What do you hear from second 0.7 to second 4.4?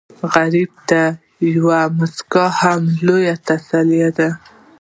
ته یوه موسکا لوی تسل دی